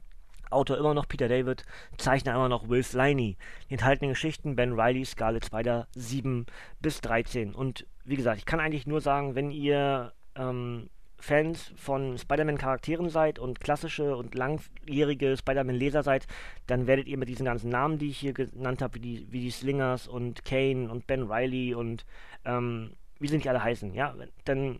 Autor 0.50 0.78
immer 0.78 0.95
noch 0.95 1.07
Peter 1.07 1.28
David, 1.28 1.64
Zeichner 1.99 2.35
immer 2.35 2.49
noch 2.49 2.71
Will 2.71 2.83
Sliney. 2.83 3.37
Die 3.68 3.75
enthaltenen 3.75 4.12
Geschichten 4.12 4.57
Ben 4.57 4.80
Riley, 4.80 5.04
Scarlet 5.04 5.45
Spider 5.45 5.88
7 5.95 6.47
bis 6.80 7.02
13. 7.02 7.54
Und 7.54 7.87
wie 8.09 8.17
gesagt, 8.17 8.38
ich 8.38 8.47
kann 8.47 8.61
eigentlich 8.61 8.87
nur 8.87 9.00
sagen, 9.00 9.35
wenn 9.35 9.50
ihr 9.50 10.12
ähm, 10.35 10.88
Fans 11.21 11.73
von 11.77 12.17
Spider-Man-Charakteren 12.17 13.11
seid 13.11 13.38
und 13.38 13.61
klassische 13.61 14.17
und 14.17 14.35
langjährige 14.35 15.37
Spider-Man-Leser 15.37 16.03
seid, 16.03 16.27
dann 16.67 16.87
werdet 16.87 17.09
ihr 17.09 17.19
mit 17.19 17.29
diesen 17.29 17.45
ganzen 17.45 17.71
Namen, 17.71 17.99
die 17.99 18.11
ich 18.11 18.19
hier 18.19 18.33
genannt 18.33 18.83
habe, 18.83 18.95
wie 18.95 19.00
die, 19.00 19.27
wie 19.33 19.41
die 19.41 19.50
Slingers 19.50 20.07
und 20.07 20.45
Kane 20.45 20.91
und 20.91 21.07
Ben 21.07 21.31
Riley 21.31 21.75
und 21.75 22.07
ähm, 22.45 22.93
wie 23.19 23.29
sie 23.29 23.37
nicht 23.37 23.49
alle 23.49 23.62
heißen, 23.62 23.95
ja, 23.95 24.15
dann 24.45 24.79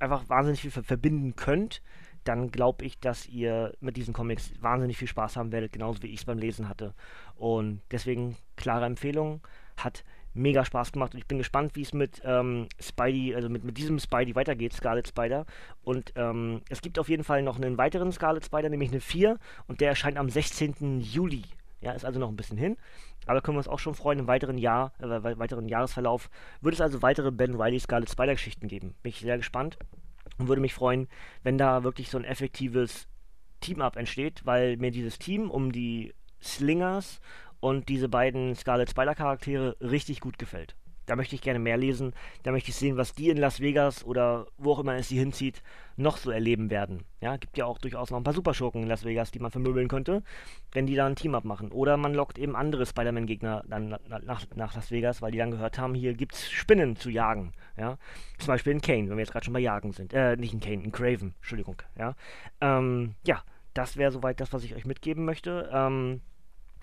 einfach 0.00 0.28
wahnsinnig 0.28 0.62
viel 0.62 0.70
verbinden 0.70 1.36
könnt, 1.36 1.82
dann 2.24 2.50
glaube 2.50 2.84
ich, 2.84 2.98
dass 2.98 3.28
ihr 3.28 3.74
mit 3.80 3.96
diesen 3.96 4.14
Comics 4.14 4.52
wahnsinnig 4.60 4.96
viel 4.96 5.08
Spaß 5.08 5.36
haben 5.36 5.52
werdet, 5.52 5.72
genauso 5.72 6.02
wie 6.02 6.08
ich 6.08 6.20
es 6.20 6.24
beim 6.24 6.38
Lesen 6.38 6.68
hatte. 6.68 6.94
Und 7.34 7.82
deswegen 7.90 8.36
klare 8.56 8.86
Empfehlung, 8.86 9.40
hat 9.76 10.04
mega 10.34 10.64
Spaß 10.64 10.92
gemacht 10.92 11.14
und 11.14 11.18
ich 11.18 11.26
bin 11.26 11.38
gespannt, 11.38 11.72
wie 11.74 11.82
es 11.82 11.92
mit 11.92 12.22
ähm, 12.24 12.68
Spidey, 12.80 13.34
also 13.34 13.48
mit, 13.48 13.64
mit 13.64 13.76
diesem 13.76 13.98
Spidey 13.98 14.34
weitergeht, 14.34 14.72
Scarlet 14.72 15.08
Spider. 15.08 15.46
Und 15.82 16.12
ähm, 16.16 16.62
es 16.68 16.80
gibt 16.80 16.98
auf 16.98 17.08
jeden 17.08 17.24
Fall 17.24 17.42
noch 17.42 17.56
einen 17.56 17.78
weiteren 17.78 18.12
Scarlet 18.12 18.44
Spider, 18.44 18.68
nämlich 18.68 18.90
eine 18.90 19.00
4 19.00 19.38
und 19.66 19.80
der 19.80 19.90
erscheint 19.90 20.16
am 20.16 20.28
16. 20.28 21.00
Juli. 21.00 21.42
Ja, 21.80 21.92
ist 21.92 22.04
also 22.04 22.20
noch 22.20 22.28
ein 22.28 22.36
bisschen 22.36 22.56
hin. 22.56 22.76
Aber 23.26 23.40
können 23.40 23.56
wir 23.56 23.60
uns 23.60 23.68
auch 23.68 23.78
schon 23.78 23.94
freuen, 23.94 24.20
im 24.20 24.26
weiteren 24.26 24.58
Jahr, 24.58 24.92
äh, 25.00 25.38
weiteren 25.38 25.68
Jahresverlauf 25.68 26.30
wird 26.60 26.74
es 26.74 26.80
also 26.80 27.02
weitere 27.02 27.30
Ben 27.30 27.60
Riley 27.60 27.80
Scarlet 27.80 28.10
Spider 28.10 28.32
Geschichten 28.32 28.68
geben. 28.68 28.94
Bin 29.02 29.10
ich 29.10 29.20
sehr 29.20 29.36
gespannt 29.36 29.78
und 30.38 30.48
würde 30.48 30.62
mich 30.62 30.74
freuen, 30.74 31.08
wenn 31.42 31.58
da 31.58 31.84
wirklich 31.84 32.08
so 32.08 32.18
ein 32.18 32.24
effektives 32.24 33.08
Team-Up 33.60 33.96
entsteht, 33.96 34.44
weil 34.44 34.76
mir 34.76 34.90
dieses 34.90 35.18
Team 35.18 35.50
um 35.50 35.72
die 35.72 36.14
Slingers 36.40 37.20
und 37.62 37.88
diese 37.88 38.08
beiden 38.08 38.56
Scarlet 38.56 38.90
Spider 38.90 39.14
Charaktere 39.14 39.76
richtig 39.80 40.20
gut 40.20 40.36
gefällt. 40.36 40.74
Da 41.06 41.14
möchte 41.14 41.36
ich 41.36 41.42
gerne 41.42 41.60
mehr 41.60 41.76
lesen. 41.76 42.12
Da 42.42 42.50
möchte 42.50 42.70
ich 42.70 42.76
sehen, 42.76 42.96
was 42.96 43.12
die 43.12 43.28
in 43.28 43.36
Las 43.36 43.60
Vegas 43.60 44.04
oder 44.04 44.46
wo 44.58 44.72
auch 44.72 44.80
immer 44.80 44.96
es 44.96 45.08
sie 45.08 45.18
hinzieht, 45.18 45.62
noch 45.96 46.16
so 46.16 46.30
erleben 46.30 46.70
werden. 46.70 47.04
Ja, 47.20 47.36
gibt 47.36 47.56
ja 47.56 47.66
auch 47.66 47.78
durchaus 47.78 48.10
noch 48.10 48.18
ein 48.18 48.24
paar 48.24 48.34
Superschurken 48.34 48.82
in 48.82 48.88
Las 48.88 49.04
Vegas, 49.04 49.30
die 49.30 49.38
man 49.38 49.52
vermöbeln 49.52 49.86
könnte, 49.86 50.22
wenn 50.72 50.86
die 50.86 50.96
da 50.96 51.06
ein 51.06 51.14
Team 51.14 51.36
abmachen. 51.36 51.70
Oder 51.70 51.96
man 51.96 52.14
lockt 52.14 52.36
eben 52.36 52.56
andere 52.56 52.84
Spider-Man-Gegner 52.84 53.64
dann 53.68 53.90
nach, 54.08 54.44
nach, 54.54 54.74
Las 54.74 54.90
Vegas, 54.90 55.22
weil 55.22 55.30
die 55.30 55.38
dann 55.38 55.52
gehört 55.52 55.78
haben, 55.78 55.94
hier 55.94 56.14
gibt 56.14 56.34
es 56.34 56.50
Spinnen 56.50 56.96
zu 56.96 57.10
jagen. 57.10 57.52
Ja, 57.76 57.96
zum 58.38 58.48
Beispiel 58.48 58.72
in 58.72 58.80
Kane, 58.80 59.08
wenn 59.08 59.16
wir 59.16 59.22
jetzt 59.22 59.32
gerade 59.32 59.44
schon 59.44 59.54
bei 59.54 59.60
Jagen 59.60 59.92
sind. 59.92 60.12
Äh, 60.12 60.36
nicht 60.36 60.52
in 60.52 60.60
Kane, 60.60 60.82
in 60.82 60.92
Craven, 60.92 61.34
Entschuldigung. 61.36 61.76
Ja, 61.96 62.16
ähm, 62.60 63.14
ja 63.24 63.42
das 63.74 63.96
wäre 63.96 64.10
soweit 64.10 64.40
das, 64.40 64.52
was 64.52 64.64
ich 64.64 64.74
euch 64.74 64.84
mitgeben 64.84 65.24
möchte. 65.24 65.70
Ähm, 65.72 66.20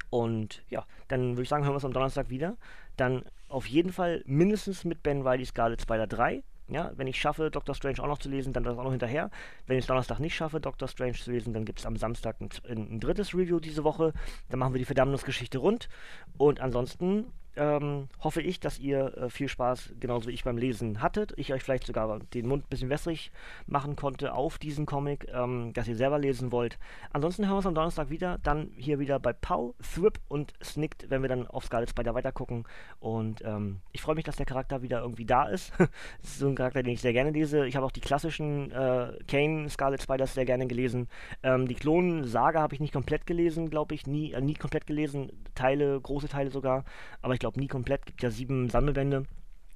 und 0.10 0.64
ja, 0.70 0.86
dann 1.08 1.32
würde 1.32 1.44
ich 1.44 1.50
sagen, 1.50 1.64
hören 1.64 1.74
wir 1.74 1.76
uns 1.76 1.86
am 1.86 1.94
Donnerstag 1.94 2.30
wieder. 2.30 2.58
Dann 2.98 3.24
auf 3.48 3.66
jeden 3.68 3.92
Fall 3.92 4.24
mindestens 4.26 4.86
mit 4.86 5.04
Ben 5.04 5.26
Riley 5.26 5.46
Scarlet 5.46 5.82
Spider 5.82 6.08
3. 6.08 6.44
Ja, 6.72 6.92
wenn 6.96 7.08
ich 7.08 7.20
schaffe, 7.20 7.50
Doctor 7.50 7.74
Strange 7.74 8.00
auch 8.00 8.08
noch 8.08 8.20
zu 8.20 8.30
lesen, 8.30 8.54
dann 8.54 8.64
das 8.64 8.78
auch 8.78 8.84
noch 8.84 8.92
hinterher. 8.92 9.32
Wenn 9.66 9.78
ich 9.78 9.84
es 9.84 9.88
Donnerstag 9.88 10.20
nicht 10.20 10.36
schaffe, 10.36 10.60
Doctor 10.60 10.88
Strange 10.88 11.14
zu 11.14 11.32
lesen, 11.32 11.52
dann 11.52 11.66
gibt 11.66 11.80
es 11.80 11.86
am 11.88 11.98
Samstag 11.98 12.40
ein, 12.40 12.50
ein, 12.70 13.00
drittes 13.00 13.34
Review 13.34 13.60
diese 13.60 13.84
Woche. 13.84 14.14
Dann 14.50 14.60
machen 14.60 14.74
wir 14.74 14.78
die 14.78 14.86
Verdammnisgeschichte 14.86 15.58
rund. 15.58 15.90
Und 16.38 16.60
ansonsten 16.60 17.32
ähm, 17.60 18.08
hoffe 18.22 18.42
ich, 18.42 18.60
dass 18.60 18.80
ihr 18.80 19.18
äh, 19.18 19.30
viel 19.30 19.50
Spaß, 19.50 19.94
genauso 20.00 20.30
wie 20.30 20.34
ich 20.34 20.46
beim 20.46 20.58
Lesen 20.58 21.02
hattet. 21.02 21.34
Ich 21.36 21.52
euch 21.52 21.62
vielleicht 21.62 21.86
sogar 21.86 22.20
den 22.34 22.48
Mund 22.48 22.66
ein 22.66 22.70
bisschen 22.70 22.90
wässrig 22.90 23.32
machen 23.68 23.98
konnte 23.98 24.34
auf 24.34 24.58
diesen 24.58 24.86
Comic, 24.86 25.28
ähm, 25.34 25.74
dass 25.74 25.88
ihr 25.88 25.98
selber 25.98 26.20
lesen 26.20 26.54
wollt. 26.54 26.80
Ansonsten 27.12 27.44
hören 27.44 27.54
wir 27.54 27.58
uns 27.58 27.66
am 27.66 27.76
Donnerstag 27.76 28.10
wieder. 28.10 28.38
Dann 28.44 28.72
hier 28.78 29.00
wieder 29.00 29.20
bei 29.20 29.34
Pau, 29.34 29.76
Thrip 29.94 30.20
und 30.30 30.54
Snicked, 30.64 31.10
wenn 31.10 31.22
wir 31.22 31.28
dann 31.28 31.48
auf 31.48 31.66
Scarlet 31.66 31.90
Spider 31.90 32.14
weitergucken. 32.14 32.64
Und 33.00 33.44
ähm, 33.44 33.82
ich 33.92 34.02
freue 34.02 34.16
mich, 34.16 34.24
dass 34.24 34.38
der 34.38 34.46
Charakter 34.46 34.82
wieder 34.82 35.02
irgendwie 35.02 35.26
da 35.26 35.50
ist. 35.50 35.74
das 35.78 35.90
ist 36.24 36.40
so 36.40 36.48
ein 36.48 36.56
Charakter, 36.56 36.82
den 36.82 36.94
ich 36.94 37.02
sehr 37.02 37.14
gerne 37.14 37.32
lese. 37.32 37.68
Ich 37.68 37.76
habe 37.76 37.86
auch 37.86 37.92
die 37.92 38.02
klassischen 38.02 38.72
äh, 38.72 39.12
Kane 39.28 39.70
Scarlet 39.70 40.02
Spiders 40.02 40.34
sehr 40.34 40.46
gerne 40.46 40.66
gelesen. 40.68 41.10
Ähm, 41.44 41.68
die 41.68 41.76
Klonen-Saga 41.76 42.62
habe 42.62 42.74
ich 42.74 42.80
nicht 42.80 42.94
komplett 42.94 43.28
gelesen, 43.28 43.70
glaube 43.70 43.96
ich. 43.96 44.08
Nie, 44.08 44.32
äh, 44.32 44.40
nie 44.40 44.54
komplett 44.54 44.88
gelesen. 44.88 45.32
Teile, 45.56 46.00
große 46.00 46.30
Teile 46.30 46.52
sogar. 46.52 46.86
Aber 47.22 47.34
ich 47.34 47.40
glaube 47.40 47.49
nie 47.58 47.68
komplett. 47.68 48.06
Gibt 48.06 48.24
ja 48.24 48.32
sieben 48.32 48.70
Sammelbände 48.70 49.26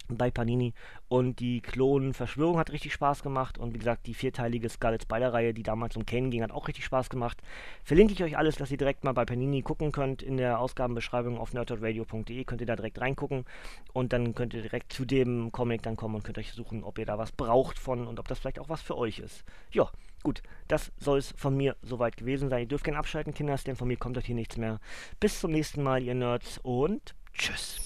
bei 0.10 0.32
Panini. 0.32 0.74
Und 1.08 1.40
die 1.40 1.62
Klon-Verschwörung 1.62 2.58
hat 2.58 2.72
richtig 2.72 2.94
Spaß 2.94 3.24
gemacht. 3.24 3.58
Und 3.58 3.74
wie 3.74 3.80
gesagt, 3.80 4.06
die 4.08 4.14
vierteilige 4.14 4.70
Scarlet 4.70 5.04
Spider-Reihe, 5.04 5.54
die 5.54 5.64
damals 5.64 5.96
um 5.96 6.06
Kane 6.06 6.30
ging, 6.30 6.44
hat 6.44 6.52
auch 6.52 6.68
richtig 6.68 6.86
Spaß 6.86 7.10
gemacht. 7.10 7.42
Verlinke 7.84 8.14
ich 8.14 8.24
euch 8.24 8.38
alles, 8.38 8.56
dass 8.56 8.72
ihr 8.72 8.78
direkt 8.78 9.04
mal 9.04 9.14
bei 9.14 9.26
Panini 9.26 9.62
gucken 9.62 9.92
könnt. 9.92 10.22
In 10.22 10.38
der 10.38 10.60
Ausgabenbeschreibung 10.60 11.38
auf 11.38 11.54
nerdtalkradio.de 11.54 12.44
könnt 12.44 12.62
ihr 12.62 12.68
da 12.68 12.76
direkt 12.76 13.00
reingucken. 13.00 13.46
Und 13.94 14.14
dann 14.14 14.36
könnt 14.36 14.54
ihr 14.54 14.62
direkt 14.62 14.94
zu 14.94 15.06
dem 15.06 15.52
Comic 15.52 15.84
dann 15.84 15.96
kommen 15.96 16.16
und 16.16 16.24
könnt 16.24 16.38
euch 16.38 16.52
suchen, 16.52 16.84
ob 16.84 16.98
ihr 16.98 17.06
da 17.06 17.18
was 17.18 17.32
braucht 17.32 17.80
von 17.80 18.08
und 18.08 18.20
ob 18.20 18.28
das 18.28 18.40
vielleicht 18.40 18.60
auch 18.60 18.70
was 18.70 18.82
für 18.82 18.98
euch 18.98 19.20
ist. 19.20 19.44
Ja, 19.72 19.90
gut, 20.24 20.42
das 20.68 20.92
soll 20.98 21.20
es 21.20 21.34
von 21.38 21.56
mir 21.56 21.76
soweit 21.82 22.18
gewesen 22.18 22.50
sein. 22.50 22.62
Ihr 22.62 22.68
dürft 22.68 22.84
gerne 22.84 23.00
abschalten, 23.00 23.34
Kinders, 23.34 23.64
denn 23.64 23.76
von 23.76 23.88
mir 23.88 23.98
kommt 23.98 24.18
euch 24.18 24.26
hier 24.26 24.36
nichts 24.36 24.58
mehr. 24.58 24.80
Bis 25.20 25.40
zum 25.40 25.52
nächsten 25.52 25.84
Mal, 25.84 26.04
ihr 26.04 26.16
Nerds, 26.16 26.60
und 26.60 27.16
tschüss. 27.38 27.80